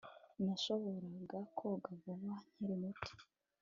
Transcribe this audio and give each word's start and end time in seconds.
Nashoboraga 0.43 1.39
koga 1.57 1.91
vuba 2.01 2.33
nkiri 2.53 2.75
muto 2.81 3.11